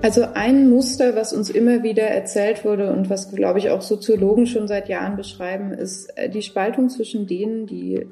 [0.00, 4.46] Also ein Muster, was uns immer wieder erzählt wurde und was, glaube ich, auch Soziologen
[4.46, 8.06] schon seit Jahren beschreiben, ist äh, die Spaltung zwischen denen, die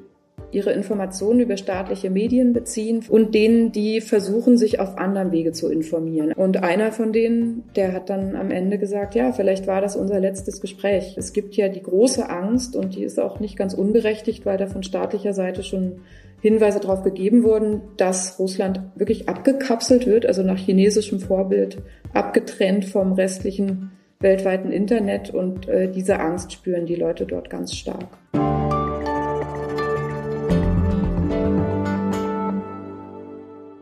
[0.51, 5.69] ihre Informationen über staatliche Medien beziehen und denen, die versuchen, sich auf anderem Wege zu
[5.69, 6.33] informieren.
[6.33, 10.19] Und einer von denen, der hat dann am Ende gesagt, ja, vielleicht war das unser
[10.19, 11.15] letztes Gespräch.
[11.17, 14.67] Es gibt ja die große Angst und die ist auch nicht ganz unberechtigt, weil da
[14.67, 16.01] von staatlicher Seite schon
[16.39, 21.79] Hinweise darauf gegeben wurden, dass Russland wirklich abgekapselt wird, also nach chinesischem Vorbild
[22.13, 28.07] abgetrennt vom restlichen weltweiten Internet und äh, diese Angst spüren die Leute dort ganz stark.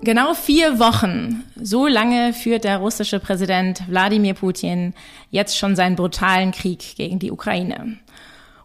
[0.05, 4.93] Genau vier Wochen, so lange führt der russische Präsident Wladimir Putin
[5.31, 7.97] jetzt schon seinen brutalen Krieg gegen die Ukraine.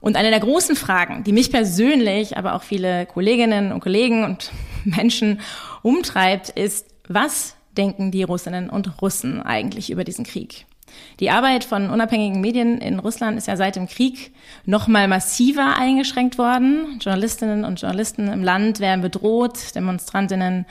[0.03, 4.51] Und eine der großen Fragen, die mich persönlich, aber auch viele Kolleginnen und Kollegen und
[4.85, 5.41] Menschen
[5.81, 10.67] umtreibt, ist, was denken die Russinnen und Russen eigentlich über diesen Krieg?
[11.21, 14.35] Die Arbeit von unabhängigen Medien in Russland ist ja seit dem Krieg
[14.67, 16.99] noch mal massiver eingeschränkt worden.
[17.01, 20.67] Journalistinnen und Journalisten im Land werden bedroht, Demonstrantinnen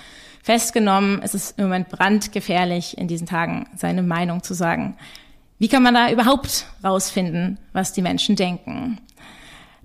[0.50, 1.22] festgenommen.
[1.22, 4.98] Es ist im Moment brandgefährlich, in diesen Tagen seine Meinung zu sagen.
[5.60, 8.98] Wie kann man da überhaupt rausfinden, was die Menschen denken?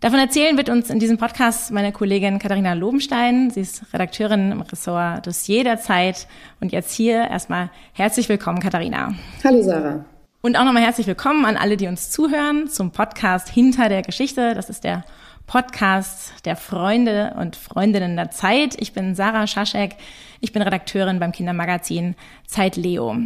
[0.00, 3.50] Davon erzählen wird uns in diesem Podcast meine Kollegin Katharina Lobenstein.
[3.50, 6.26] Sie ist Redakteurin im Ressort Dossier der Zeit.
[6.62, 9.12] Und jetzt hier erstmal herzlich willkommen, Katharina.
[9.44, 10.06] Hallo, Sarah.
[10.40, 14.54] Und auch nochmal herzlich willkommen an alle, die uns zuhören zum Podcast Hinter der Geschichte.
[14.54, 15.04] Das ist der
[15.46, 18.76] Podcast der Freunde und Freundinnen der Zeit.
[18.80, 19.96] Ich bin Sarah Schaschek.
[20.40, 23.16] Ich bin Redakteurin beim Kindermagazin Zeit Leo.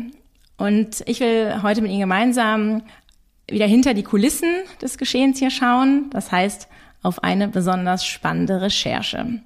[0.56, 2.82] Und ich will heute mit Ihnen gemeinsam
[3.48, 4.50] wieder hinter die Kulissen
[4.82, 6.10] des Geschehens hier schauen.
[6.10, 6.68] Das heißt,
[7.02, 9.40] auf eine besonders spannende Recherche.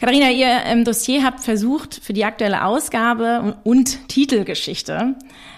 [0.00, 5.16] Katharina, ihr im Dossier habt versucht, für die aktuelle Ausgabe und Titelgeschichte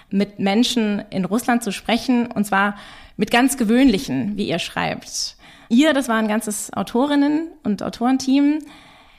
[0.09, 2.75] mit Menschen in Russland zu sprechen, und zwar
[3.17, 5.37] mit ganz gewöhnlichen, wie ihr schreibt.
[5.71, 8.59] Ihr, das war ein ganzes Autorinnen- und Autorenteam.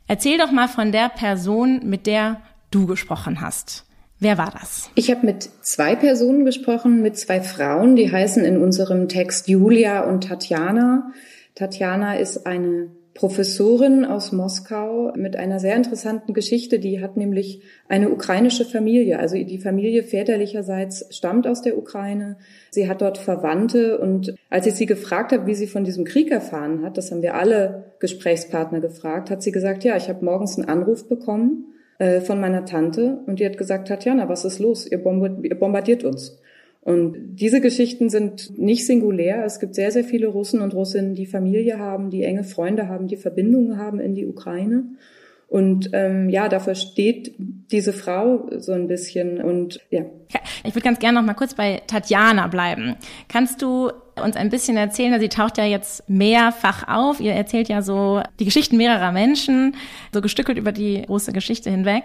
[0.06, 3.86] Erzähl doch mal von der Person, mit der du gesprochen hast.
[4.20, 4.90] Wer war das?
[4.94, 10.02] Ich habe mit zwei Personen gesprochen, mit zwei Frauen, die heißen in unserem Text Julia
[10.02, 11.10] und Tatjana.
[11.54, 16.78] Tatjana ist eine Professorin aus Moskau mit einer sehr interessanten Geschichte.
[16.78, 19.18] Die hat nämlich eine ukrainische Familie.
[19.18, 22.36] Also die Familie väterlicherseits stammt aus der Ukraine.
[22.70, 23.98] Sie hat dort Verwandte.
[23.98, 27.22] Und als ich sie gefragt habe, wie sie von diesem Krieg erfahren hat, das haben
[27.22, 31.66] wir alle Gesprächspartner gefragt, hat sie gesagt, ja, ich habe morgens einen Anruf bekommen
[31.98, 34.86] äh, von meiner Tante und die hat gesagt, Tatjana, was ist los?
[34.90, 36.38] Ihr bombardiert uns.
[36.84, 39.44] Und diese Geschichten sind nicht singulär.
[39.44, 43.06] Es gibt sehr, sehr viele Russen und Russinnen, die Familie haben, die enge Freunde haben,
[43.06, 44.84] die Verbindungen haben in die Ukraine.
[45.52, 49.40] Und ähm, ja, dafür steht diese Frau so ein bisschen.
[49.42, 50.06] Und ja.
[50.64, 52.96] Ich würde ganz gerne noch mal kurz bei Tatjana bleiben.
[53.28, 55.20] Kannst du uns ein bisschen erzählen?
[55.20, 57.20] Sie taucht ja jetzt mehrfach auf.
[57.20, 59.76] Ihr erzählt ja so die Geschichten mehrerer Menschen,
[60.12, 62.04] so gestückelt über die große Geschichte hinweg.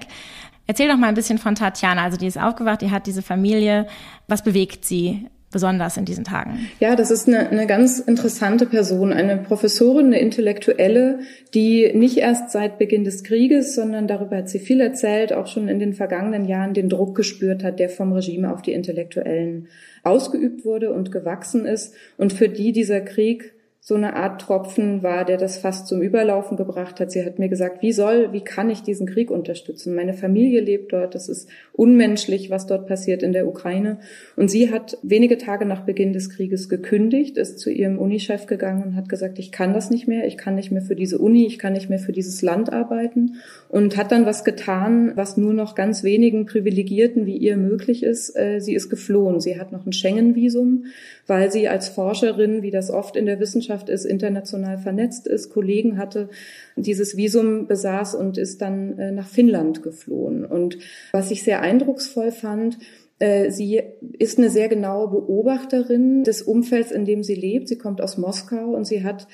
[0.67, 2.03] Erzähl doch mal ein bisschen von Tatjana.
[2.03, 3.87] Also die ist aufgewacht, die hat diese Familie.
[4.27, 6.67] Was bewegt sie besonders in diesen Tagen?
[6.79, 11.19] Ja, das ist eine, eine ganz interessante Person, eine Professorin, eine Intellektuelle,
[11.53, 15.69] die nicht erst seit Beginn des Krieges, sondern darüber hat sie viel erzählt, auch schon
[15.69, 19.69] in den vergangenen Jahren den Druck gespürt hat, der vom Regime auf die Intellektuellen
[20.03, 23.53] ausgeübt wurde und gewachsen ist und für die dieser Krieg
[23.87, 27.09] so eine Art Tropfen war, der das fast zum Überlaufen gebracht hat.
[27.09, 29.95] Sie hat mir gesagt, wie soll, wie kann ich diesen Krieg unterstützen?
[29.95, 33.99] Meine Familie lebt dort, das ist unmenschlich, was dort passiert in der Ukraine.
[34.35, 38.83] Und sie hat wenige Tage nach Beginn des Krieges gekündigt, ist zu ihrem Unichef gegangen
[38.83, 41.45] und hat gesagt, ich kann das nicht mehr, ich kann nicht mehr für diese Uni,
[41.45, 43.35] ich kann nicht mehr für dieses Land arbeiten
[43.69, 48.35] und hat dann was getan, was nur noch ganz wenigen Privilegierten wie ihr möglich ist.
[48.35, 49.39] Äh, sie ist geflohen.
[49.39, 50.87] Sie hat noch ein Schengen-Visum,
[51.25, 55.49] weil sie als Forscherin, wie das oft in der Wissenschaft Gesellschaft ist, international vernetzt ist,
[55.49, 56.29] Kollegen hatte,
[56.75, 60.45] dieses Visum besaß und ist dann äh, nach Finnland geflohen.
[60.45, 60.77] Und
[61.11, 62.77] was ich sehr eindrucksvoll fand,
[63.19, 63.81] äh, Sie
[64.17, 67.67] ist eine sehr genaue Beobachterin des Umfelds, in dem sie lebt.
[67.67, 69.27] Sie kommt aus Moskau und sie hat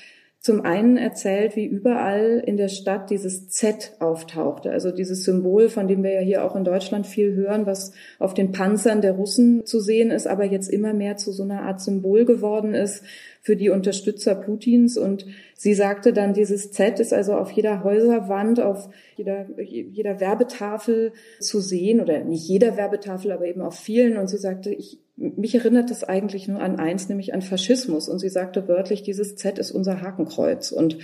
[0.43, 5.87] zum einen erzählt, wie überall in der Stadt dieses Z auftauchte, also dieses Symbol, von
[5.87, 9.65] dem wir ja hier auch in Deutschland viel hören, was auf den Panzern der Russen
[9.65, 13.05] zu sehen ist, aber jetzt immer mehr zu so einer Art Symbol geworden ist
[13.39, 14.97] für die Unterstützer Putins.
[14.97, 15.25] Und
[15.55, 21.61] sie sagte dann, dieses Z ist also auf jeder Häuserwand, auf jeder, jeder Werbetafel zu
[21.61, 24.17] sehen, oder nicht jeder Werbetafel, aber eben auf vielen.
[24.17, 28.09] Und sie sagte, ich mich erinnert das eigentlich nur an eins, nämlich an Faschismus.
[28.09, 30.71] Und sie sagte wörtlich, dieses Z ist unser Hakenkreuz.
[30.71, 30.97] Und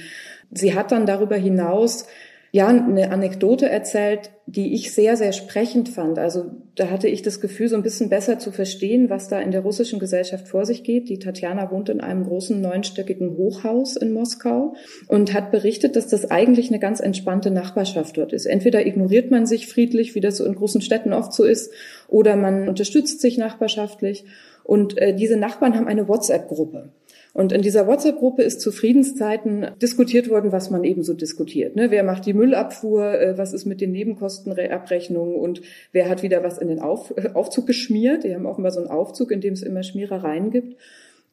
[0.51, 2.07] sie hat dann darüber hinaus
[2.51, 6.17] ja eine Anekdote erzählt, die ich sehr, sehr sprechend fand.
[6.17, 9.51] Also da hatte ich das Gefühl, so ein bisschen besser zu verstehen, was da in
[9.51, 11.09] der russischen Gesellschaft vor sich geht.
[11.09, 14.73] Die Tatjana wohnt in einem großen neunstöckigen Hochhaus in Moskau
[15.07, 18.47] und hat berichtet, dass das eigentlich eine ganz entspannte Nachbarschaft dort ist.
[18.47, 21.71] Entweder ignoriert man sich friedlich, wie das so in großen Städten oft so ist,
[22.07, 24.25] oder man unterstützt sich nachbarschaftlich.
[24.69, 26.91] Und äh, diese Nachbarn haben eine WhatsApp-Gruppe.
[27.33, 31.75] Und in dieser WhatsApp-Gruppe ist zu Friedenszeiten diskutiert worden, was man eben so diskutiert.
[31.75, 31.89] Ne?
[31.89, 33.19] Wer macht die Müllabfuhr?
[33.19, 35.33] Äh, was ist mit den Nebenkostenabrechnungen?
[35.33, 35.61] Und
[35.91, 38.23] wer hat wieder was in den Auf äh, Aufzug geschmiert?
[38.23, 40.77] Die haben offenbar so einen Aufzug, in dem es immer Schmierereien gibt.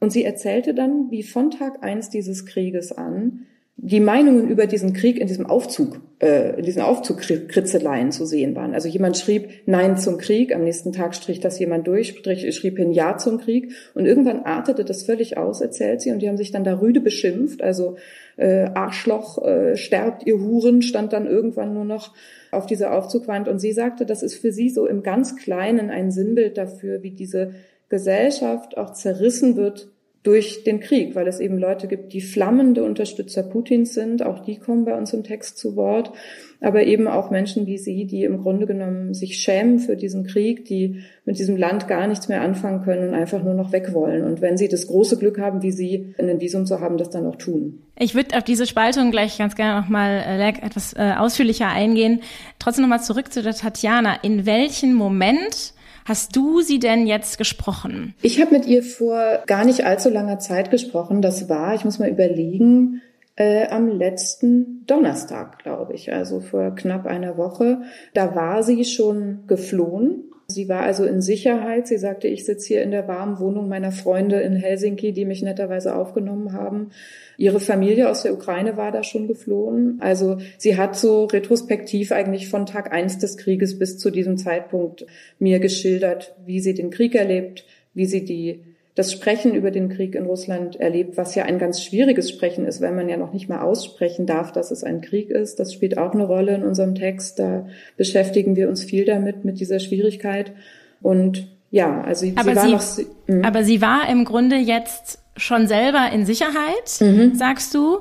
[0.00, 3.44] Und sie erzählte dann, wie von Tag eins dieses Krieges an
[3.78, 8.73] die Meinungen über diesen Krieg in diesem Aufzug, äh, in diesen Aufzugkritzeleien zu sehen waren.
[8.73, 12.78] Also jemand schrieb Nein zum Krieg, am nächsten Tag strich das jemand durch, strich, schrieb
[12.78, 13.73] hin Ja zum Krieg.
[13.94, 17.02] Und irgendwann artete das völlig aus, erzählt sie, und die haben sich dann da rüde
[17.02, 17.96] beschimpft, also
[18.38, 22.14] äh, Arschloch, äh, sterbt ihr Huren, stand dann irgendwann nur noch
[22.52, 23.46] auf dieser Aufzugwand.
[23.46, 27.11] Und sie sagte, das ist für sie so im ganz Kleinen ein Sinnbild dafür, wie
[27.11, 27.52] diese
[27.90, 29.90] Gesellschaft auch zerrissen wird
[30.26, 34.25] durch den Krieg, weil es eben Leute gibt, die flammende Unterstützer Putins sind.
[34.25, 36.11] Auch die kommen bei uns im Text zu Wort.
[36.61, 40.64] Aber eben auch Menschen wie Sie, die im Grunde genommen sich schämen für diesen Krieg,
[40.64, 44.25] die mit diesem Land gar nichts mehr anfangen können und einfach nur noch weg wollen.
[44.25, 47.26] Und wenn Sie das große Glück haben, wie Sie, ein Visum zu haben, das dann
[47.26, 47.82] auch tun.
[47.96, 52.20] Ich würde auf diese Spaltung gleich ganz gerne nochmal äh, etwas äh, ausführlicher eingehen.
[52.58, 54.17] Trotzdem nochmal zurück zu der Tatjana.
[54.23, 55.75] In welchem Moment
[56.06, 58.14] hast du sie denn jetzt gesprochen?
[58.23, 61.20] Ich habe mit ihr vor gar nicht allzu langer Zeit gesprochen.
[61.20, 63.03] Das war, ich muss mal überlegen,
[63.35, 67.82] äh, am letzten Donnerstag, glaube ich, also vor knapp einer Woche.
[68.14, 70.31] Da war sie schon geflohen.
[70.49, 71.89] Sie war also in Sicherheit.
[71.89, 75.43] Sie sagte, ich sitze hier in der warmen Wohnung meiner Freunde in Helsinki, die mich
[75.43, 76.91] netterweise aufgenommen haben.
[77.37, 79.99] Ihre Familie aus der Ukraine war da schon geflohen.
[80.01, 85.05] Also sie hat so retrospektiv eigentlich von Tag eins des Krieges bis zu diesem Zeitpunkt
[85.41, 88.63] mir geschildert, wie sie den Krieg erlebt, wie sie die
[88.97, 92.81] das Sprechen über den Krieg in Russland erlebt, was ja ein ganz schwieriges Sprechen ist,
[92.81, 95.61] weil man ja noch nicht mal aussprechen darf, dass es ein Krieg ist.
[95.61, 97.39] Das spielt auch eine Rolle in unserem Text.
[97.39, 97.67] Da
[97.99, 100.53] beschäftigen wir uns viel damit, mit dieser Schwierigkeit.
[101.03, 103.09] Und ja, also sie, aber sie war sie, noch.
[103.27, 103.47] Mh.
[103.47, 107.35] Aber sie war im Grunde jetzt schon selber in Sicherheit, mhm.
[107.35, 107.99] sagst du.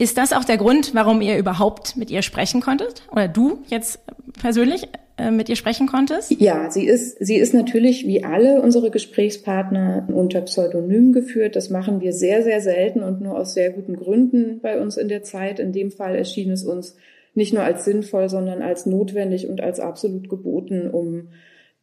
[0.00, 3.02] Ist das auch der Grund, warum ihr überhaupt mit ihr sprechen konntet?
[3.10, 3.98] Oder du jetzt
[4.40, 4.88] persönlich
[5.30, 6.30] mit ihr sprechen konntest?
[6.40, 11.56] Ja, sie ist, sie ist natürlich wie alle unsere Gesprächspartner unter Pseudonym geführt.
[11.56, 15.08] Das machen wir sehr, sehr selten und nur aus sehr guten Gründen bei uns in
[15.08, 15.58] der Zeit.
[15.58, 16.96] In dem Fall erschien es uns
[17.34, 21.28] nicht nur als sinnvoll, sondern als notwendig und als absolut geboten, um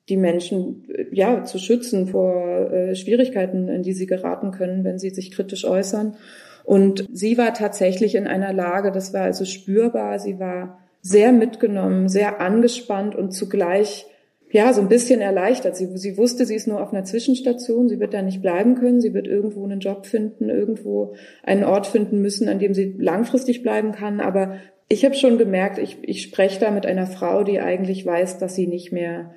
[0.10, 5.10] die Menschen ja zu schützen vor äh, Schwierigkeiten, in die sie geraten können, wenn sie
[5.10, 6.16] sich kritisch äußern.
[6.64, 12.10] Und sie war tatsächlich in einer Lage, das war also spürbar, sie war sehr mitgenommen,
[12.10, 14.07] sehr angespannt und zugleich
[14.50, 15.75] ja, so ein bisschen erleichtert.
[15.75, 19.02] Sie, sie wusste, sie ist nur auf einer Zwischenstation, sie wird da nicht bleiben können,
[19.02, 21.13] sie wird irgendwo einen Job finden, irgendwo
[21.44, 24.19] einen Ort finden müssen, an dem sie langfristig bleiben kann.
[24.19, 24.56] Aber
[24.90, 28.56] ich habe schon gemerkt, ich, ich spreche da mit einer Frau, die eigentlich weiß, dass
[28.56, 29.36] sie nicht mehr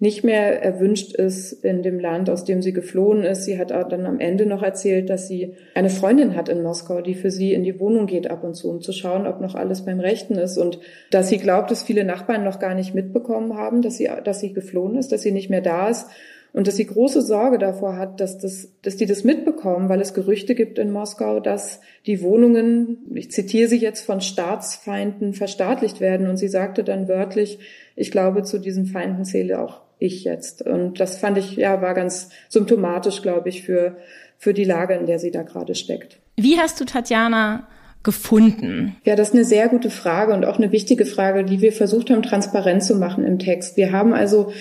[0.00, 3.44] nicht mehr erwünscht ist in dem Land, aus dem sie geflohen ist.
[3.44, 7.14] Sie hat dann am Ende noch erzählt, dass sie eine Freundin hat in Moskau, die
[7.14, 9.84] für sie in die Wohnung geht ab und zu, um zu schauen, ob noch alles
[9.84, 10.80] beim Rechten ist und
[11.10, 14.54] dass sie glaubt, dass viele Nachbarn noch gar nicht mitbekommen haben, dass sie, dass sie
[14.54, 16.06] geflohen ist, dass sie nicht mehr da ist
[16.54, 20.14] und dass sie große Sorge davor hat, dass das, dass die das mitbekommen, weil es
[20.14, 26.26] Gerüchte gibt in Moskau, dass die Wohnungen, ich zitiere sie jetzt, von Staatsfeinden verstaatlicht werden.
[26.26, 27.58] Und sie sagte dann wörtlich,
[27.96, 30.62] ich glaube, zu diesen Feinden zähle auch ich jetzt.
[30.62, 33.96] Und das fand ich, ja, war ganz symptomatisch, glaube ich, für,
[34.38, 36.18] für die Lage, in der sie da gerade steckt.
[36.36, 37.68] Wie hast du Tatjana
[38.02, 38.96] gefunden?
[39.04, 42.10] Ja, das ist eine sehr gute Frage und auch eine wichtige Frage, die wir versucht
[42.10, 43.76] haben, transparent zu machen im Text.
[43.76, 44.52] Wir haben also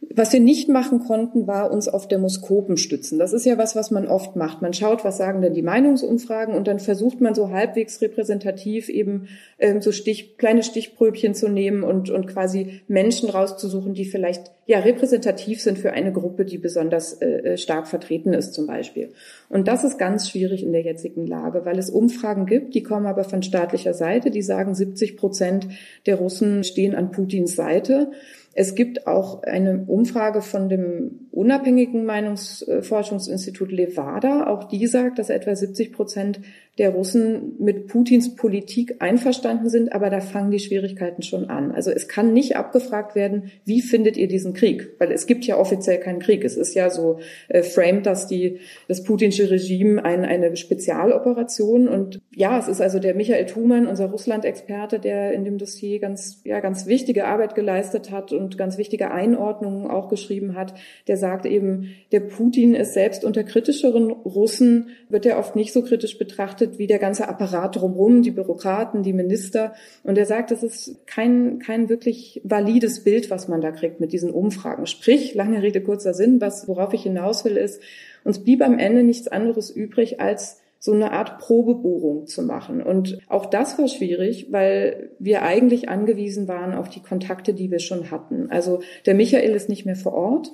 [0.00, 3.18] was wir nicht machen konnten, war uns auf Demoskopen stützen.
[3.18, 4.62] Das ist ja was, was man oft macht.
[4.62, 9.28] Man schaut, was sagen denn die Meinungsumfragen und dann versucht man so halbwegs repräsentativ eben
[9.58, 14.78] ähm, so Stich, kleine Stichpröbchen zu nehmen und, und quasi Menschen rauszusuchen, die vielleicht ja
[14.80, 19.12] repräsentativ sind für eine Gruppe, die besonders äh, äh stark vertreten ist zum Beispiel.
[19.48, 23.06] Und das ist ganz schwierig in der jetzigen Lage, weil es Umfragen gibt, die kommen
[23.06, 25.68] aber von staatlicher Seite, die sagen, 70 Prozent
[26.06, 28.12] der Russen stehen an Putins Seite.
[28.54, 34.46] Es gibt auch eine Umfrage von dem unabhängigen Meinungsforschungsinstitut Levada.
[34.48, 36.40] Auch die sagt, dass etwa 70 Prozent
[36.78, 41.72] der Russen mit Putins Politik einverstanden sind, aber da fangen die Schwierigkeiten schon an.
[41.72, 44.94] Also es kann nicht abgefragt werden, wie findet ihr diesen Krieg?
[44.98, 46.44] Weil es gibt ja offiziell keinen Krieg.
[46.44, 47.18] Es ist ja so
[47.48, 53.00] äh, framed, dass die, das putinsche Regime ein, eine Spezialoperation und ja, es ist also
[53.00, 58.12] der Michael Thumann, unser Russland-Experte, der in dem Dossier ganz, ja, ganz wichtige Arbeit geleistet
[58.12, 60.74] hat und ganz wichtige Einordnungen auch geschrieben hat.
[61.08, 65.82] Der sagt eben, der Putin ist selbst unter kritischeren Russen, wird er oft nicht so
[65.82, 69.72] kritisch betrachtet wie der ganze Apparat drumherum, die Bürokraten, die Minister.
[70.02, 74.12] Und er sagt, das ist kein, kein wirklich valides Bild, was man da kriegt mit
[74.12, 74.86] diesen Umfragen.
[74.86, 77.80] Sprich, lange Rede, kurzer Sinn, was, worauf ich hinaus will, ist,
[78.24, 82.82] uns blieb am Ende nichts anderes übrig, als so eine Art Probebohrung zu machen.
[82.82, 87.80] Und auch das war schwierig, weil wir eigentlich angewiesen waren auf die Kontakte, die wir
[87.80, 88.50] schon hatten.
[88.50, 90.52] Also der Michael ist nicht mehr vor Ort,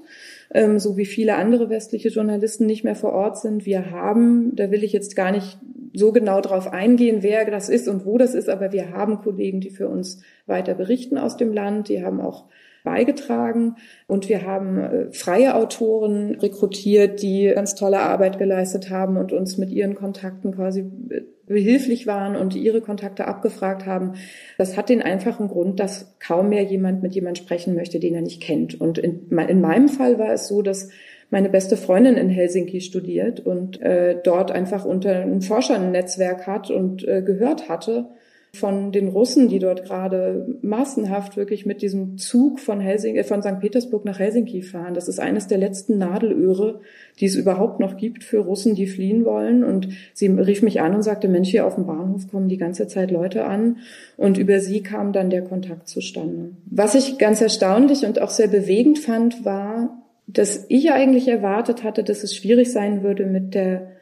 [0.53, 3.67] ähm, so wie viele andere westliche Journalisten nicht mehr vor Ort sind.
[3.67, 5.59] Wir haben, da will ich jetzt gar nicht
[5.95, 9.61] so genau drauf eingehen, wer das ist und wo das ist, aber wir haben Kollegen,
[9.61, 11.89] die für uns weiter berichten aus dem Land.
[11.89, 12.47] Die haben auch
[12.85, 13.77] beigetragen.
[14.07, 19.59] Und wir haben äh, freie Autoren rekrutiert, die ganz tolle Arbeit geleistet haben und uns
[19.59, 24.13] mit ihren Kontakten quasi äh, behilflich waren und ihre Kontakte abgefragt haben.
[24.59, 28.23] Das hat den einfachen Grund, dass kaum mehr jemand mit jemand sprechen möchte, den er
[28.23, 28.81] nicht kennt.
[28.81, 30.91] Und in, in meinem Fall war es so, dass
[31.35, 37.03] meine beste Freundin in Helsinki studiert und äh, dort einfach unter einem Forschernetzwerk hat und
[37.09, 38.07] äh, gehört hatte,
[38.53, 43.43] von den Russen, die dort gerade massenhaft wirklich mit diesem Zug von Helsinki, äh, von
[43.43, 43.59] St.
[43.59, 44.95] Petersburg nach Helsinki fahren.
[44.95, 46.83] Das ist eines der letzten Nadelöhre,
[47.19, 49.65] die es überhaupt noch gibt für Russen, die fliehen wollen.
[49.65, 52.87] Und sie rief mich an und sagte, Mensch, hier auf dem Bahnhof kommen die ganze
[52.87, 53.79] Zeit Leute an.
[54.17, 56.51] Und über sie kam dann der Kontakt zustande.
[56.67, 62.03] Was ich ganz erstaunlich und auch sehr bewegend fand, war, dass ich eigentlich erwartet hatte,
[62.03, 63.93] dass es schwierig sein würde mit der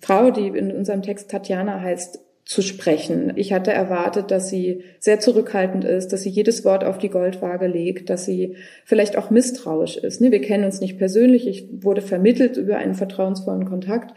[0.00, 3.32] Frau, die in unserem Text Tatjana heißt, zu sprechen.
[3.34, 7.66] Ich hatte erwartet, dass sie sehr zurückhaltend ist, dass sie jedes Wort auf die Goldwaage
[7.66, 8.54] legt, dass sie
[8.84, 10.20] vielleicht auch misstrauisch ist.
[10.20, 11.48] Wir kennen uns nicht persönlich.
[11.48, 14.16] Ich wurde vermittelt über einen vertrauensvollen Kontakt.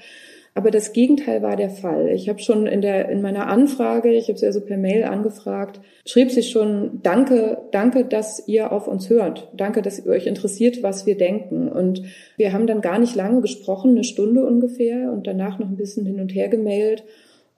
[0.55, 2.09] Aber das Gegenteil war der Fall.
[2.09, 5.79] Ich habe schon in der in meiner Anfrage, ich habe sie also per Mail angefragt,
[6.05, 9.49] schrieb sie schon: Danke, danke, dass ihr auf uns hört.
[9.55, 11.69] Danke, dass ihr euch interessiert, was wir denken.
[11.69, 12.03] Und
[12.37, 16.05] wir haben dann gar nicht lange gesprochen, eine Stunde ungefähr, und danach noch ein bisschen
[16.05, 17.03] hin und her gemailt.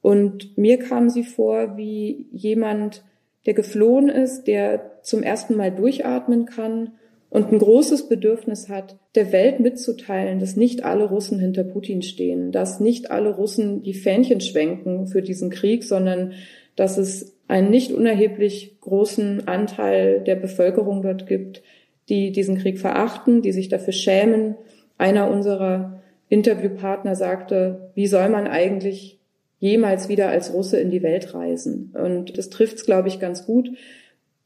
[0.02, 3.04] Und mir kam sie vor wie jemand,
[3.46, 6.92] der geflohen ist, der zum ersten Mal durchatmen kann
[7.32, 12.52] und ein großes Bedürfnis hat, der Welt mitzuteilen, dass nicht alle Russen hinter Putin stehen,
[12.52, 16.34] dass nicht alle Russen die Fähnchen schwenken für diesen Krieg, sondern
[16.76, 21.64] dass es einen nicht unerheblich großen Anteil der Bevölkerung dort gibt,
[22.10, 24.56] die diesen Krieg verachten, die sich dafür schämen.
[24.98, 29.20] Einer unserer Interviewpartner sagte, wie soll man eigentlich
[29.60, 31.94] jemals wieder als Russe in die Welt reisen.
[31.94, 33.70] Und das trifft es, glaube ich, ganz gut.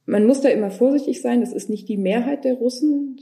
[0.05, 1.41] Man muss da immer vorsichtig sein.
[1.41, 3.17] Das ist nicht die Mehrheit der Russen.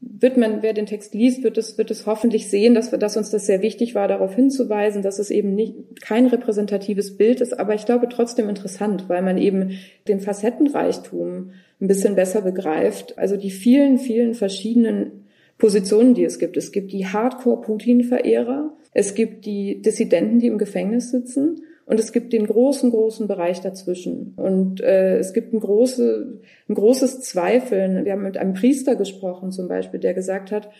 [0.00, 3.30] Wird man, wer den Text liest, wird es, wird es hoffentlich sehen, dass, dass uns
[3.30, 7.58] das sehr wichtig war, darauf hinzuweisen, dass es eben nicht, kein repräsentatives Bild ist.
[7.58, 9.72] Aber ich glaube trotzdem interessant, weil man eben
[10.08, 11.50] den Facettenreichtum
[11.80, 13.18] ein bisschen besser begreift.
[13.18, 15.24] Also die vielen, vielen verschiedenen
[15.58, 16.56] Positionen, die es gibt.
[16.56, 21.62] Es gibt die Hardcore-Putin-Verehrer, es gibt die Dissidenten, die im Gefängnis sitzen.
[21.86, 24.34] Und es gibt den großen, großen Bereich dazwischen.
[24.36, 28.04] Und äh, es gibt ein, große, ein großes Zweifeln.
[28.04, 30.70] Wir haben mit einem Priester gesprochen zum Beispiel, der gesagt hat,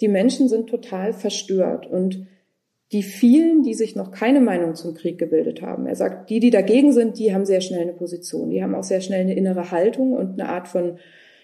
[0.00, 1.86] die Menschen sind total verstört.
[1.86, 2.26] Und
[2.92, 6.50] die vielen, die sich noch keine Meinung zum Krieg gebildet haben, er sagt, die, die
[6.50, 8.50] dagegen sind, die haben sehr schnell eine Position.
[8.50, 10.98] Die haben auch sehr schnell eine innere Haltung und eine Art von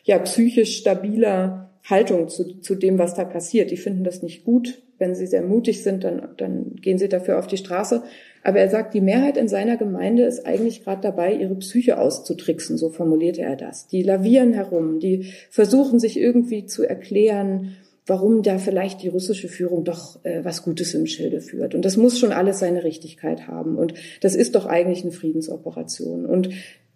[0.05, 3.71] ja, psychisch stabiler Haltung zu, zu dem, was da passiert.
[3.71, 4.83] Die finden das nicht gut.
[4.99, 8.03] Wenn sie sehr mutig sind, dann, dann gehen sie dafür auf die Straße.
[8.43, 12.79] Aber er sagt, die Mehrheit in seiner Gemeinde ist eigentlich gerade dabei, ihre Psyche auszutricksen,
[12.79, 13.89] so formulierte er das.
[13.89, 17.77] Die lavieren herum, die versuchen sich irgendwie zu erklären,
[18.09, 21.75] warum da vielleicht die russische Führung doch äh, was Gutes im Schilde führt.
[21.75, 23.77] Und das muss schon alles seine Richtigkeit haben.
[23.77, 26.25] Und das ist doch eigentlich eine Friedensoperation.
[26.25, 26.49] Und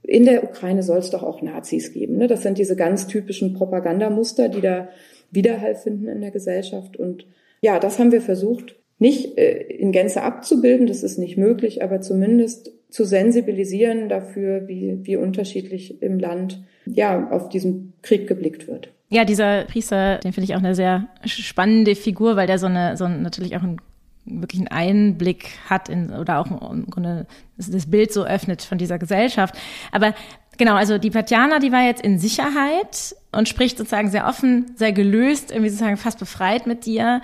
[0.03, 2.17] in der Ukraine soll es doch auch Nazis geben.
[2.17, 2.27] Ne?
[2.27, 4.89] Das sind diese ganz typischen Propagandamuster, die da
[5.31, 6.97] Widerhall finden in der Gesellschaft.
[6.97, 7.27] Und
[7.63, 12.01] ja, das haben wir versucht, nicht äh, in Gänze abzubilden, das ist nicht möglich, aber
[12.01, 18.91] zumindest zu sensibilisieren dafür, wie, wie unterschiedlich im Land ja auf diesen Krieg geblickt wird.
[19.09, 22.97] Ja, dieser Priester, den finde ich auch eine sehr spannende Figur, weil der so eine,
[22.97, 23.79] so natürlich auch einen
[24.25, 27.27] wirklich einen Einblick hat in, oder auch im Grunde
[27.57, 29.55] das Bild so öffnet von dieser Gesellschaft.
[29.91, 30.15] Aber
[30.59, 34.93] genau, also die Tatjana, die war jetzt in Sicherheit und spricht sozusagen sehr offen, sehr
[34.93, 37.23] gelöst, irgendwie sozusagen fast befreit mit dir.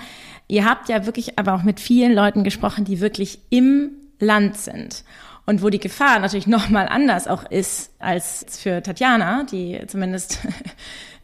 [0.49, 5.05] Ihr habt ja wirklich aber auch mit vielen Leuten gesprochen, die wirklich im Land sind
[5.49, 10.41] und wo die Gefahr natürlich noch mal anders auch ist als für Tatjana, die zumindest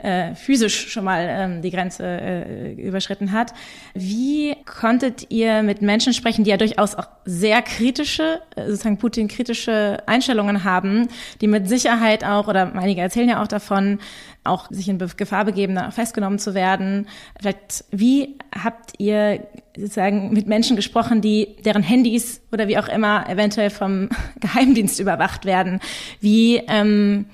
[0.04, 3.54] äh, physisch schon mal ähm, die Grenze äh, überschritten hat.
[3.94, 10.02] Wie konntet ihr mit Menschen sprechen, die ja durchaus auch sehr kritische, äh, sozusagen Putin-kritische
[10.06, 11.08] Einstellungen haben,
[11.40, 13.98] die mit Sicherheit auch, oder einige erzählen ja auch davon,
[14.44, 17.08] auch sich in Gefahr begeben, festgenommen zu werden.
[17.40, 23.26] Vielleicht, wie habt ihr sozusagen mit Menschen gesprochen, die deren Handys oder wie auch immer
[23.28, 25.80] eventuell vom Geheimdienst überwacht werden?
[26.20, 27.24] Wie ähm,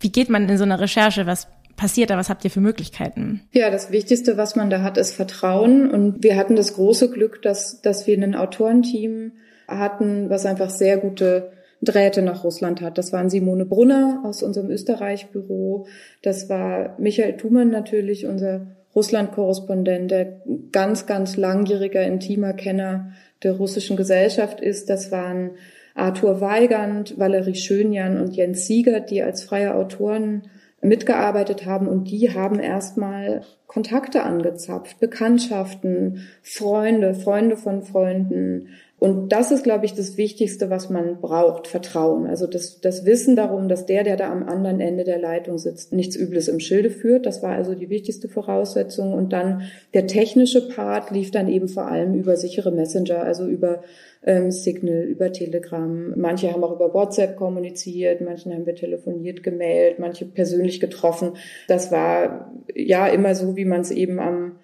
[0.00, 1.26] wie geht man in so eine Recherche?
[1.26, 1.46] Was
[1.80, 2.18] passiert da?
[2.18, 3.40] Was habt ihr für Möglichkeiten?
[3.52, 5.90] Ja, das Wichtigste, was man da hat, ist Vertrauen.
[5.90, 9.32] Und wir hatten das große Glück, dass, dass wir ein Autorenteam
[9.66, 12.98] hatten, was einfach sehr gute Drähte nach Russland hat.
[12.98, 15.86] Das waren Simone Brunner aus unserem Österreich-Büro.
[16.20, 23.96] Das war Michael Thumann natürlich, unser Russland-Korrespondent, der ganz, ganz langjähriger, intimer Kenner der russischen
[23.96, 24.90] Gesellschaft ist.
[24.90, 25.52] Das waren
[25.94, 30.42] Arthur Weigand, Valerie Schönjan und Jens Siegert, die als freie Autoren
[30.82, 38.68] mitgearbeitet haben und die haben erstmal Kontakte angezapft, Bekanntschaften, Freunde, Freunde von Freunden,
[39.00, 42.26] und das ist, glaube ich, das Wichtigste, was man braucht, Vertrauen.
[42.26, 45.94] Also das, das Wissen darum, dass der, der da am anderen Ende der Leitung sitzt,
[45.94, 47.24] nichts Übles im Schilde führt.
[47.24, 49.14] Das war also die wichtigste Voraussetzung.
[49.14, 49.62] Und dann
[49.94, 53.80] der technische Part lief dann eben vor allem über sichere Messenger, also über
[54.22, 56.12] ähm, Signal, über Telegram.
[56.14, 61.38] Manche haben auch über WhatsApp kommuniziert, manchen haben wir telefoniert, gemailt, manche persönlich getroffen.
[61.68, 64.56] Das war ja immer so, wie man es eben am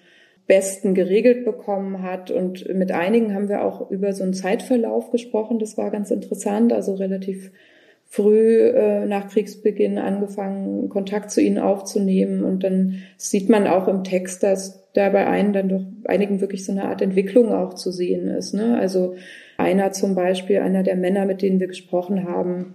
[0.47, 2.31] besten geregelt bekommen hat.
[2.31, 5.59] Und mit einigen haben wir auch über so einen Zeitverlauf gesprochen.
[5.59, 6.73] Das war ganz interessant.
[6.73, 7.51] Also relativ
[8.05, 12.45] früh äh, nach Kriegsbeginn angefangen, Kontakt zu ihnen aufzunehmen.
[12.45, 16.65] Und dann sieht man auch im Text, dass da bei einen dann doch einigen wirklich
[16.65, 18.55] so eine Art Entwicklung auch zu sehen ist.
[18.55, 18.79] Ne?
[18.79, 19.17] Also
[19.59, 22.75] einer zum Beispiel, einer der Männer, mit denen wir gesprochen haben,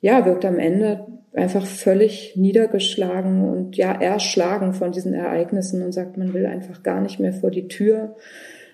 [0.00, 6.16] ja, wirkt am Ende einfach völlig niedergeschlagen und ja erschlagen von diesen Ereignissen und sagt,
[6.16, 8.14] man will einfach gar nicht mehr vor die Tür.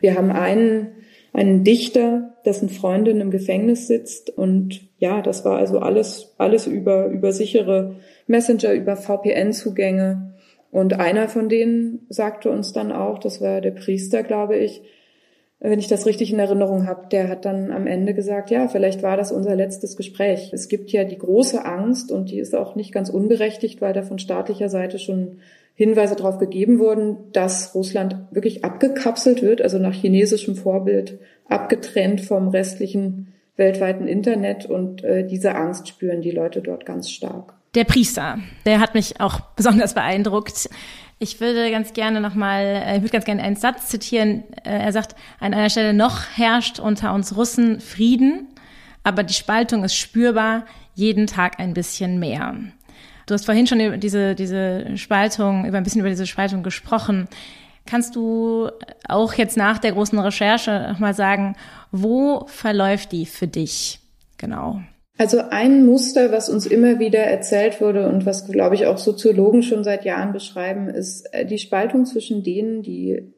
[0.00, 0.88] Wir haben einen,
[1.32, 7.06] einen Dichter, dessen Freundin im Gefängnis sitzt und ja, das war also alles, alles über,
[7.06, 10.34] über sichere Messenger, über VPN-Zugänge.
[10.70, 14.82] Und einer von denen sagte uns dann auch, das war der Priester, glaube ich,
[15.60, 19.02] wenn ich das richtig in Erinnerung habe, der hat dann am Ende gesagt, ja, vielleicht
[19.02, 20.50] war das unser letztes Gespräch.
[20.52, 24.02] Es gibt ja die große Angst und die ist auch nicht ganz unberechtigt, weil da
[24.02, 25.38] von staatlicher Seite schon
[25.74, 32.48] Hinweise darauf gegeben wurden, dass Russland wirklich abgekapselt wird, also nach chinesischem Vorbild abgetrennt vom
[32.48, 37.54] restlichen weltweiten Internet und äh, diese Angst spüren die Leute dort ganz stark.
[37.74, 40.68] Der Priester, der hat mich auch besonders beeindruckt.
[41.22, 44.42] Ich würde ganz gerne nochmal, äh, ich würde ganz gerne einen Satz zitieren.
[44.64, 48.48] Äh, er sagt an einer Stelle, noch herrscht unter uns Russen Frieden,
[49.04, 52.54] aber die Spaltung ist spürbar, jeden Tag ein bisschen mehr.
[53.26, 57.28] Du hast vorhin schon über diese, diese Spaltung, über ein bisschen über diese Spaltung gesprochen.
[57.84, 58.70] Kannst du
[59.06, 61.54] auch jetzt nach der großen Recherche nochmal sagen,
[61.92, 64.00] wo verläuft die für dich
[64.38, 64.80] genau?
[65.20, 69.62] Also ein Muster, was uns immer wieder erzählt wurde und was, glaube ich, auch Soziologen
[69.62, 73.30] schon seit Jahren beschreiben, ist äh, die Spaltung zwischen denen, die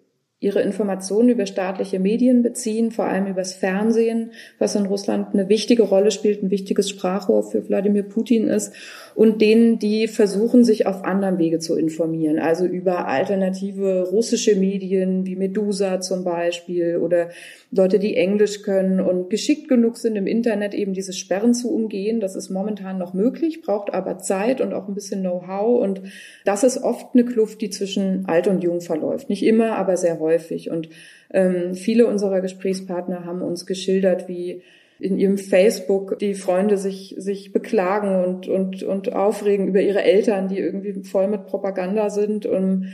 [0.42, 5.85] ihre Informationen über staatliche Medien beziehen, vor allem übers Fernsehen, was in Russland eine wichtige
[5.85, 8.72] Rolle spielt, ein wichtiges Sprachrohr für Wladimir Putin ist,
[9.14, 15.26] und denen, die versuchen, sich auf anderem Wege zu informieren, also über alternative russische Medien
[15.26, 17.28] wie Medusa zum Beispiel oder
[17.70, 22.20] Leute, die Englisch können und geschickt genug sind, im Internet eben diese Sperren zu umgehen.
[22.20, 25.81] Das ist momentan noch möglich, braucht aber Zeit und auch ein bisschen Know-how.
[25.81, 26.02] Und
[26.44, 29.28] das ist oft eine Kluft, die zwischen alt und jung verläuft.
[29.28, 30.31] Nicht immer, aber sehr häufig.
[30.70, 30.88] Und
[31.32, 34.62] ähm, viele unserer Gesprächspartner haben uns geschildert, wie
[34.98, 40.48] in ihrem Facebook die Freunde sich, sich beklagen und, und, und aufregen über ihre Eltern,
[40.48, 42.46] die irgendwie voll mit Propaganda sind.
[42.46, 42.92] Und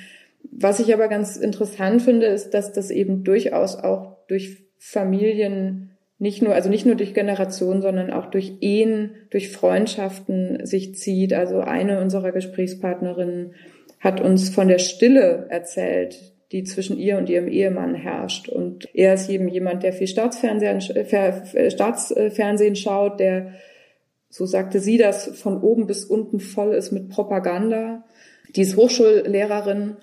[0.51, 6.42] was ich aber ganz interessant finde, ist, dass das eben durchaus auch durch Familien nicht
[6.42, 11.33] nur, also nicht nur durch Generationen, sondern auch durch Ehen, durch Freundschaften sich zieht.
[11.33, 13.55] Also eine unserer Gesprächspartnerinnen
[14.01, 18.49] hat uns von der Stille erzählt, die zwischen ihr und ihrem Ehemann herrscht.
[18.49, 23.53] Und er ist eben jemand, der viel Staatsfernsehen, äh, Staatsfernsehen schaut, der,
[24.31, 28.05] so sagte sie das, von oben bis unten voll ist mit Propaganda.
[28.57, 29.97] Die ist Hochschullehrerin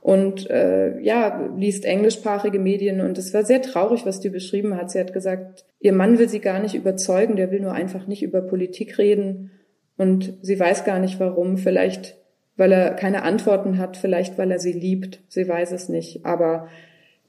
[0.00, 3.00] und äh, ja, liest englischsprachige Medien.
[3.00, 4.90] Und es war sehr traurig, was die beschrieben hat.
[4.90, 8.24] Sie hat gesagt, ihr Mann will sie gar nicht überzeugen, der will nur einfach nicht
[8.24, 9.52] über Politik reden.
[9.96, 11.58] Und sie weiß gar nicht warum.
[11.58, 12.16] Vielleicht
[12.62, 16.24] weil er keine Antworten hat, vielleicht weil er sie liebt, sie weiß es nicht.
[16.24, 16.68] Aber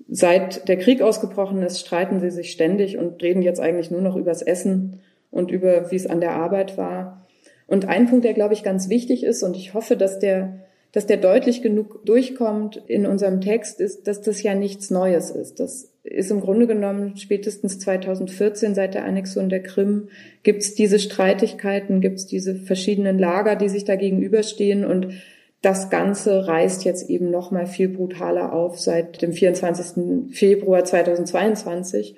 [0.08, 4.16] seit der Krieg ausgebrochen ist, streiten sie sich ständig und reden jetzt eigentlich nur noch
[4.16, 5.00] übers Essen
[5.32, 7.26] und über, wie es an der Arbeit war.
[7.66, 10.60] Und ein Punkt, der, glaube ich, ganz wichtig ist, und ich hoffe, dass der,
[10.92, 15.60] dass der deutlich genug durchkommt in unserem Text, ist, dass das ja nichts Neues ist.
[15.60, 20.10] Das ist im Grunde genommen spätestens 2014 seit der Annexion der Krim
[20.44, 25.14] gibt es diese Streitigkeiten, gibt es diese verschiedenen Lager, die sich da gegenüberstehen und
[25.62, 30.36] das Ganze reißt jetzt eben noch mal viel brutaler auf seit dem 24.
[30.36, 32.18] Februar 2022.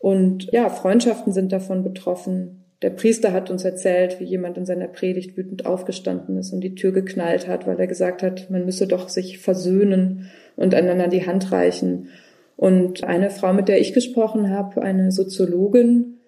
[0.00, 2.64] Und ja, Freundschaften sind davon betroffen.
[2.82, 6.74] Der Priester hat uns erzählt, wie jemand in seiner Predigt wütend aufgestanden ist und die
[6.74, 11.26] Tür geknallt hat, weil er gesagt hat, man müsse doch sich versöhnen und einander die
[11.26, 12.08] Hand reichen.
[12.60, 16.18] Und eine Frau, mit der ich gesprochen habe, eine Soziologin,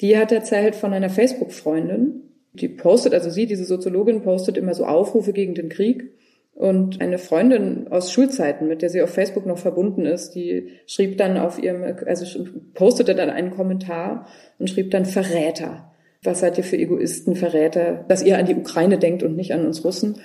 [0.00, 2.22] die hat erzählt von einer Facebook-Freundin,
[2.54, 6.14] die postet, also sie, diese Soziologin, postet immer so Aufrufe gegen den Krieg.
[6.54, 11.18] Und eine Freundin aus Schulzeiten, mit der sie auf Facebook noch verbunden ist, die schrieb
[11.18, 15.92] dann auf ihrem, also postete dann einen Kommentar und schrieb dann Verräter.
[16.22, 19.66] Was seid ihr für Egoisten, Verräter, dass ihr an die Ukraine denkt und nicht an
[19.66, 20.20] uns Russen?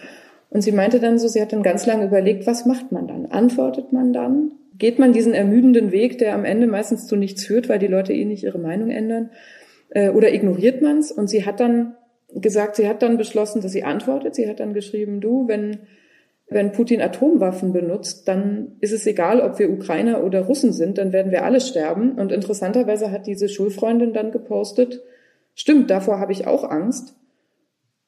[0.49, 3.25] Und sie meinte dann so, sie hat dann ganz lange überlegt, was macht man dann?
[3.25, 4.53] Antwortet man dann?
[4.77, 8.13] Geht man diesen ermüdenden Weg, der am Ende meistens zu nichts führt, weil die Leute
[8.13, 9.31] eh nicht ihre Meinung ändern?
[9.89, 11.12] Äh, oder ignoriert man es?
[11.12, 11.95] Und sie hat dann
[12.34, 14.36] gesagt, sie hat dann beschlossen, dass sie antwortet.
[14.36, 15.79] Sie hat dann geschrieben, du, wenn,
[16.49, 21.12] wenn Putin Atomwaffen benutzt, dann ist es egal, ob wir Ukrainer oder Russen sind, dann
[21.12, 22.13] werden wir alle sterben.
[22.13, 25.01] Und interessanterweise hat diese Schulfreundin dann gepostet,
[25.53, 27.15] stimmt, davor habe ich auch Angst.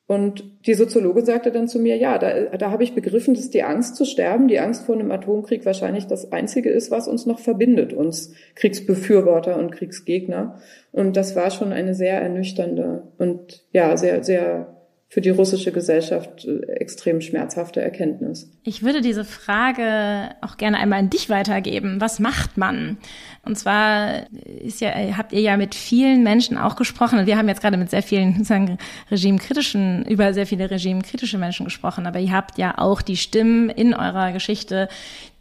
[0.06, 3.64] Und die Soziologe sagte dann zu mir, ja, da, da habe ich begriffen, dass die
[3.64, 7.40] Angst zu sterben, die Angst vor einem Atomkrieg wahrscheinlich das Einzige ist, was uns noch
[7.40, 10.60] verbindet, uns Kriegsbefürworter und Kriegsgegner.
[10.92, 14.83] Und das war schon eine sehr ernüchternde und ja, sehr, sehr
[15.14, 18.50] für die russische Gesellschaft äh, extrem schmerzhafte Erkenntnis.
[18.64, 22.02] Ich würde diese Frage auch gerne einmal an dich weitergeben.
[22.02, 22.98] Was macht man?
[23.46, 27.28] Und zwar ist ja, habt ihr ja mit vielen Menschen auch gesprochen.
[27.28, 28.80] Wir haben jetzt gerade mit sehr vielen sozusagen
[29.12, 32.08] regimekritischen, über sehr viele regimekritische Menschen gesprochen.
[32.08, 34.90] Aber ihr habt ja auch die Stimmen in eurer Geschichte,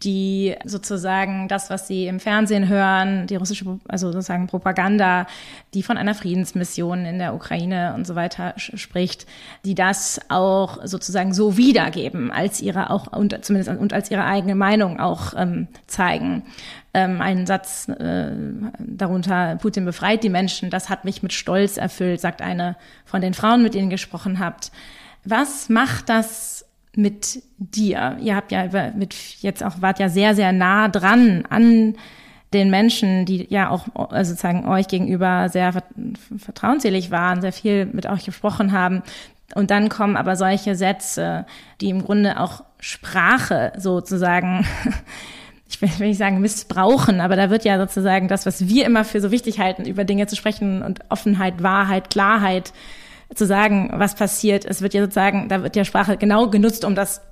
[0.05, 5.27] die sozusagen das, was sie im Fernsehen hören, die russische, also sozusagen Propaganda,
[5.75, 9.27] die von einer Friedensmission in der Ukraine und so weiter spricht,
[9.65, 14.57] die das auch sozusagen so wiedergeben, als ihre auch und zumindest und als ihre eigene
[14.57, 16.43] Meinung auch ähm, zeigen
[16.95, 18.33] ähm, einen Satz äh,
[18.79, 23.35] darunter, Putin befreit die Menschen, das hat mich mit Stolz erfüllt, sagt eine von den
[23.35, 24.73] Frauen, mit denen ihr gesprochen habt.
[25.25, 28.19] Was macht das mit dir?
[28.21, 31.95] Ihr habt ja mit jetzt auch, wart ja sehr, sehr nah dran an
[32.53, 35.73] den Menschen, die ja auch also sozusagen euch gegenüber sehr
[36.37, 39.03] vertrauensselig waren, sehr viel mit euch gesprochen haben.
[39.55, 41.47] Und dann kommen aber solche Sätze,
[41.81, 44.67] die im Grunde auch Sprache sozusagen
[45.73, 49.21] ich will, nicht sagen missbrauchen, aber da wird ja sozusagen das, was wir immer für
[49.21, 52.73] so wichtig halten, über Dinge zu sprechen und Offenheit, Wahrheit, Klarheit
[53.35, 54.65] zu sagen, was passiert.
[54.65, 57.23] Es wird ja sozusagen, da wird ja Sprache genau genutzt, um das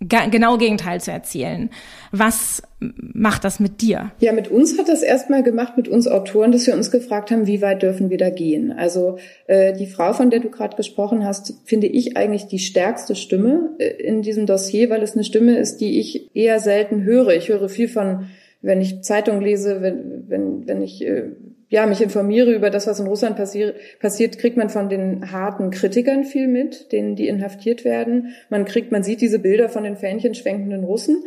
[0.00, 1.70] genau Gegenteil zu erzielen.
[2.10, 4.12] Was macht das mit dir?
[4.20, 7.46] Ja, mit uns hat das erstmal gemacht, mit uns Autoren, dass wir uns gefragt haben,
[7.46, 8.72] wie weit dürfen wir da gehen?
[8.72, 13.14] Also äh, die Frau, von der du gerade gesprochen hast, finde ich eigentlich die stärkste
[13.14, 17.34] Stimme äh, in diesem Dossier, weil es eine Stimme ist, die ich eher selten höre.
[17.34, 18.30] Ich höre viel von,
[18.62, 21.30] wenn ich Zeitung lese, wenn, wenn, wenn ich äh,
[21.70, 25.70] ja, mich informiere über das, was in Russland passier passiert, kriegt man von den harten
[25.70, 28.34] Kritikern viel mit, denen die inhaftiert werden.
[28.50, 31.22] Man kriegt, man sieht diese Bilder von den Fähnchen schwenkenden Russen.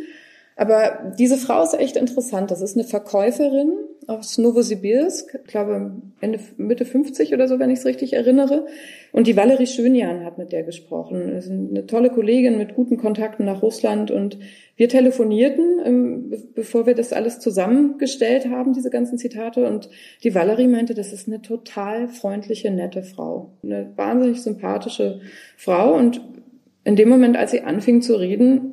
[0.54, 2.50] Aber diese Frau ist echt interessant.
[2.50, 3.72] Das ist eine Verkäuferin
[4.06, 8.66] aus Novosibirsk, glaube Ende, Mitte 50 oder so, wenn ich es richtig erinnere.
[9.12, 11.32] Und die Valerie Schönjan hat mit der gesprochen.
[11.32, 14.10] Das ist eine tolle Kollegin mit guten Kontakten nach Russland.
[14.10, 14.38] Und
[14.76, 19.66] wir telefonierten, ähm, bevor wir das alles zusammengestellt haben, diese ganzen Zitate.
[19.66, 19.88] Und
[20.22, 23.52] die Valerie meinte, das ist eine total freundliche, nette Frau.
[23.62, 25.20] Eine wahnsinnig sympathische
[25.56, 25.94] Frau.
[25.94, 26.20] Und
[26.84, 28.72] in dem Moment, als sie anfing zu reden,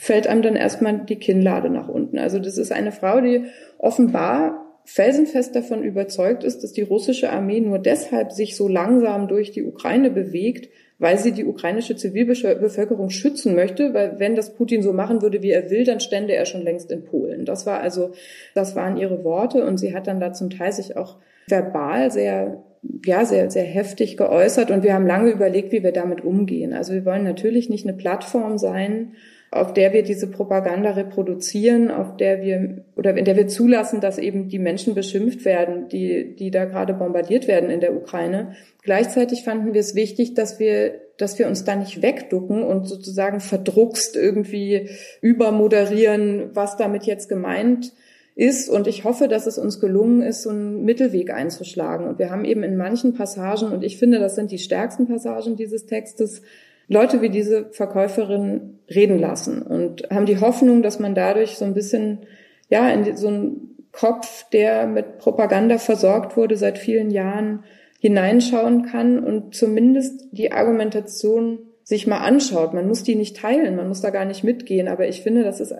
[0.00, 2.18] fällt einem dann erstmal die Kinnlade nach unten.
[2.18, 3.44] Also das ist eine Frau, die
[3.76, 9.52] offenbar felsenfest davon überzeugt ist, dass die russische Armee nur deshalb sich so langsam durch
[9.52, 14.94] die Ukraine bewegt, weil sie die ukrainische Zivilbevölkerung schützen möchte, weil wenn das Putin so
[14.94, 17.44] machen würde, wie er will, dann stände er schon längst in Polen.
[17.44, 18.12] Das war also,
[18.54, 22.64] das waren ihre Worte und sie hat dann da zum Teil sich auch verbal sehr
[23.04, 26.72] ja, sehr, sehr heftig geäußert und wir haben lange überlegt, wie wir damit umgehen.
[26.72, 29.12] Also wir wollen natürlich nicht eine Plattform sein,
[29.50, 34.18] auf der wir diese Propaganda reproduzieren, auf der wir oder in der wir zulassen, dass
[34.18, 38.54] eben die Menschen beschimpft werden, die, die da gerade bombardiert werden in der Ukraine.
[38.82, 43.40] Gleichzeitig fanden wir es wichtig, dass wir dass wir uns da nicht wegducken und sozusagen
[43.40, 44.88] verdruckst irgendwie
[45.20, 47.92] übermoderieren, was damit jetzt gemeint
[48.34, 48.70] ist.
[48.70, 52.06] Und ich hoffe, dass es uns gelungen ist, so einen Mittelweg einzuschlagen.
[52.06, 55.56] Und wir haben eben in manchen Passagen, und ich finde, das sind die stärksten Passagen
[55.56, 56.42] dieses Textes,
[56.92, 61.72] Leute wie diese Verkäuferin reden lassen und haben die Hoffnung, dass man dadurch so ein
[61.72, 62.26] bisschen,
[62.68, 67.62] ja, in so einen Kopf, der mit Propaganda versorgt wurde seit vielen Jahren,
[68.00, 72.74] hineinschauen kann und zumindest die Argumentation sich mal anschaut.
[72.74, 75.60] Man muss die nicht teilen, man muss da gar nicht mitgehen, aber ich finde, das
[75.60, 75.72] ist,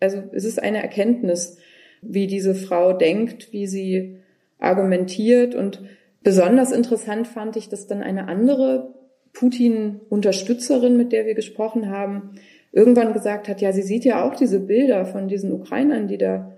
[0.00, 1.58] also es ist eine Erkenntnis,
[2.02, 4.16] wie diese Frau denkt, wie sie
[4.58, 5.82] argumentiert und
[6.24, 8.95] besonders interessant fand ich, dass dann eine andere
[9.38, 12.32] Putin-Unterstützerin, mit der wir gesprochen haben,
[12.72, 16.52] irgendwann gesagt hat, ja, sie sieht ja auch diese Bilder von diesen Ukrainern, die da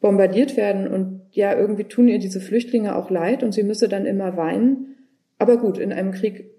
[0.00, 4.04] bombardiert werden und ja, irgendwie tun ihr diese Flüchtlinge auch leid und sie müsse dann
[4.04, 4.96] immer weinen.
[5.38, 6.50] Aber gut, in einem Krieg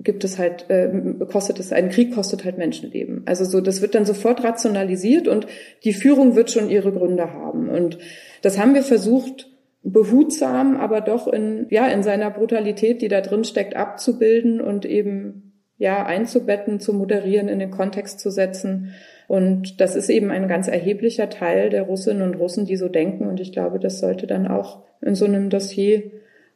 [0.00, 0.90] gibt es halt, äh,
[1.30, 3.22] kostet es, ein Krieg kostet halt Menschenleben.
[3.24, 5.46] Also so, das wird dann sofort rationalisiert und
[5.84, 7.68] die Führung wird schon ihre Gründe haben.
[7.68, 7.98] Und
[8.42, 9.53] das haben wir versucht,
[9.84, 15.52] behutsam, aber doch in, ja, in seiner Brutalität, die da drin steckt, abzubilden und eben,
[15.76, 18.94] ja, einzubetten, zu moderieren, in den Kontext zu setzen.
[19.28, 23.26] Und das ist eben ein ganz erheblicher Teil der Russinnen und Russen, die so denken.
[23.26, 26.10] Und ich glaube, das sollte dann auch in so einem Dossier,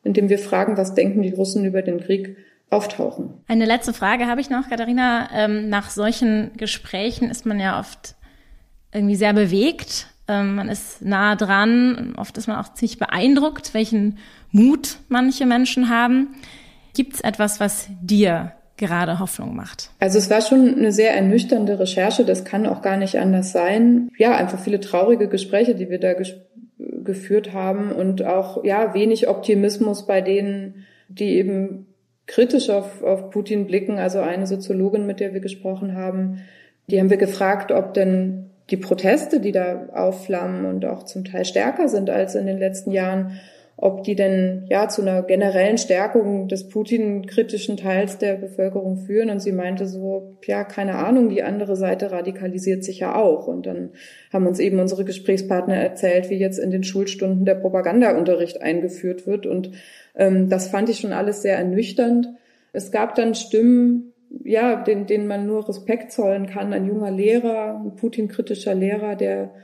[0.04, 2.36] in dem wir fragen, was denken die Russen über den Krieg,
[2.70, 3.42] auftauchen.
[3.46, 5.30] Eine letzte Frage habe ich noch, Katharina.
[5.34, 8.14] Ähm, nach solchen Gesprächen ist man ja oft
[8.92, 10.08] irgendwie sehr bewegt.
[10.28, 12.14] Ähm, man ist nah dran.
[12.16, 14.18] Oft ist man auch ziemlich beeindruckt, welchen
[14.52, 16.34] Mut manche Menschen haben.
[16.94, 19.90] Gibt es etwas, was dir gerade Hoffnung macht?
[19.98, 24.08] Also es war schon eine sehr ernüchternde Recherche, das kann auch gar nicht anders sein.
[24.16, 26.14] Ja, einfach viele traurige Gespräche, die wir da
[26.78, 31.86] geführt haben und auch ja wenig Optimismus bei denen, die eben
[32.26, 33.98] kritisch auf, auf Putin blicken.
[33.98, 36.42] Also eine Soziologin, mit der wir gesprochen haben,
[36.88, 41.44] die haben wir gefragt, ob denn die Proteste, die da aufflammen und auch zum Teil
[41.44, 43.40] stärker sind als in den letzten Jahren,
[43.80, 49.30] ob die denn ja zu einer generellen Stärkung des Putin-kritischen Teils der Bevölkerung führen.
[49.30, 53.46] Und sie meinte so, ja, keine Ahnung, die andere Seite radikalisiert sich ja auch.
[53.46, 53.90] Und dann
[54.32, 59.46] haben uns eben unsere Gesprächspartner erzählt, wie jetzt in den Schulstunden der Propagandaunterricht eingeführt wird.
[59.46, 59.70] Und
[60.16, 62.30] ähm, das fand ich schon alles sehr ernüchternd.
[62.72, 64.12] Es gab dann Stimmen,
[64.44, 66.72] ja, denen, denen man nur Respekt zollen kann.
[66.72, 69.54] Ein junger Lehrer, ein Putin-kritischer Lehrer, der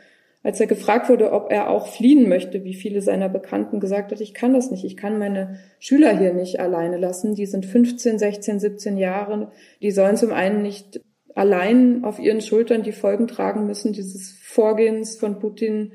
[0.44, 4.20] als er gefragt wurde, ob er auch fliehen möchte, wie viele seiner Bekannten gesagt hat,
[4.20, 8.18] ich kann das nicht, ich kann meine Schüler hier nicht alleine lassen, die sind 15,
[8.18, 9.50] 16, 17 Jahre,
[9.80, 11.00] die sollen zum einen nicht
[11.34, 15.92] allein auf ihren Schultern die Folgen tragen müssen dieses Vorgehens von Putin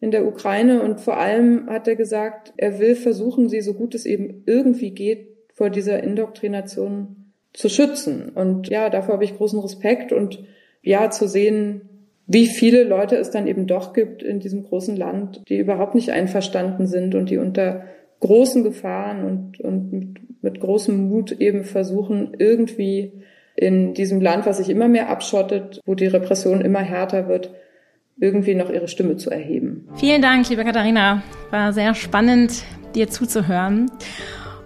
[0.00, 3.94] in der Ukraine und vor allem hat er gesagt, er will versuchen, sie so gut
[3.94, 7.23] es eben irgendwie geht vor dieser Indoktrination
[7.54, 10.44] zu schützen und ja, dafür habe ich großen Respekt und
[10.82, 11.88] ja, zu sehen,
[12.26, 16.10] wie viele Leute es dann eben doch gibt in diesem großen Land, die überhaupt nicht
[16.10, 17.84] einverstanden sind und die unter
[18.20, 23.12] großen Gefahren und, und mit, mit großem Mut eben versuchen, irgendwie
[23.56, 27.50] in diesem Land, was sich immer mehr abschottet, wo die Repression immer härter wird,
[28.18, 29.88] irgendwie noch ihre Stimme zu erheben.
[29.96, 31.22] Vielen Dank, liebe Katharina.
[31.50, 32.64] War sehr spannend,
[32.94, 33.90] dir zuzuhören.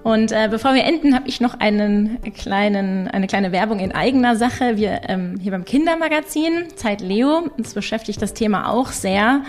[0.08, 4.36] Und äh, bevor wir enden, habe ich noch einen kleinen, eine kleine Werbung in eigener
[4.36, 4.78] Sache.
[4.78, 9.42] Wir ähm, hier beim Kindermagazin Zeit Leo, uns beschäftigt das Thema auch sehr,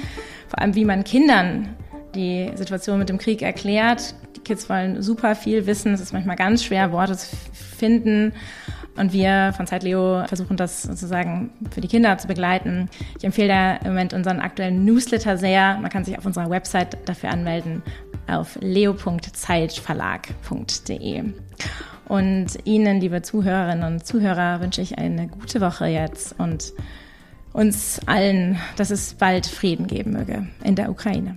[0.50, 1.70] vor allem wie man Kindern
[2.14, 4.16] die Situation mit dem Krieg erklärt.
[4.36, 5.94] Die Kids wollen super viel wissen.
[5.94, 8.34] Es ist manchmal ganz schwer, Worte zu finden.
[8.98, 12.90] Und wir von Zeit Leo versuchen das sozusagen für die Kinder zu begleiten.
[13.18, 15.78] Ich empfehle da im Moment unseren aktuellen Newsletter sehr.
[15.78, 17.82] Man kann sich auf unserer Website dafür anmelden
[18.30, 21.24] auf leo.zeitverlag.de.
[22.08, 26.74] Und Ihnen, liebe Zuhörerinnen und Zuhörer, wünsche ich eine gute Woche jetzt und
[27.54, 31.36] uns allen, dass es bald Frieden geben möge in der Ukraine.